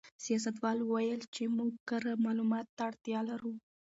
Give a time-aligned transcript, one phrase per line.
[0.25, 3.53] سیاستوال وویل چې موږ کره معلوماتو ته اړتیا لرو.